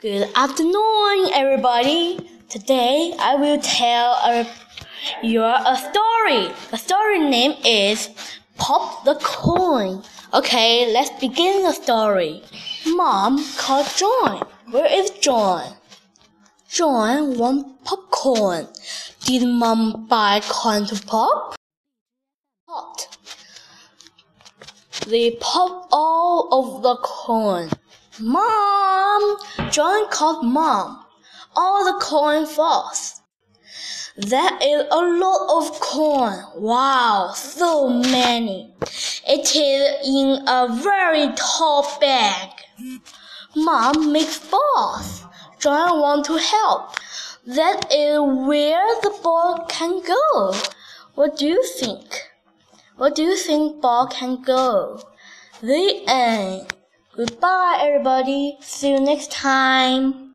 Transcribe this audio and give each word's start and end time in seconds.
Good 0.00 0.28
afternoon, 0.34 1.30
everybody. 1.32 2.18
Today 2.48 3.14
I 3.18 3.36
will 3.36 3.60
tell 3.60 4.12
a, 4.26 4.46
you 5.22 5.40
a 5.42 5.76
story. 5.76 6.52
The 6.72 6.76
story 6.76 7.20
name 7.20 7.54
is 7.64 8.10
Pop 8.56 9.04
the 9.04 9.14
Corn. 9.14 10.02
Okay, 10.34 10.92
let's 10.92 11.18
begin 11.20 11.62
the 11.62 11.72
story. 11.72 12.42
Mom 12.86 13.42
called 13.56 13.86
John. 13.96 14.46
Where 14.70 14.92
is 14.92 15.10
John? 15.10 15.72
John 16.68 17.38
want 17.38 17.84
popcorn. 17.84 18.66
Did 19.24 19.46
mom 19.46 20.06
buy 20.08 20.40
corn 20.40 20.86
to 20.86 21.00
pop? 21.06 21.54
Pot. 22.66 23.16
They 25.06 25.36
pop 25.40 25.88
all 25.92 26.48
of 26.50 26.82
the 26.82 26.96
corn. 26.96 27.70
Mom! 29.14 29.70
John 29.70 30.08
called 30.10 30.44
Mom. 30.44 31.04
All 31.54 31.84
the 31.84 32.04
corn 32.04 32.46
falls. 32.46 33.20
That 34.16 34.60
is 34.62 34.86
a 34.90 34.96
lot 34.96 35.58
of 35.58 35.80
corn. 35.80 36.44
Wow, 36.56 37.32
so 37.34 37.88
many. 37.88 38.74
It 39.26 39.54
is 39.54 40.08
in 40.08 40.48
a 40.48 40.68
very 40.82 41.32
tall 41.36 41.86
bag. 42.00 42.50
Mom 43.54 44.12
makes 44.12 44.38
balls. 44.38 45.24
John 45.60 46.00
wants 46.00 46.28
to 46.28 46.36
help. 46.36 46.96
That 47.46 47.86
is 47.92 48.18
where 48.48 49.00
the 49.02 49.16
ball 49.22 49.64
can 49.68 50.02
go. 50.02 50.54
What 51.14 51.36
do 51.36 51.46
you 51.46 51.62
think? 51.78 52.30
What 52.96 53.14
do 53.14 53.22
you 53.22 53.36
think 53.36 53.80
ball 53.80 54.08
can 54.08 54.42
go? 54.42 55.02
The 55.60 56.02
end. 56.08 56.72
Goodbye, 57.16 57.78
everybody. 57.80 58.56
See 58.60 58.90
you 58.92 59.00
next 59.00 59.30
time. 59.32 60.32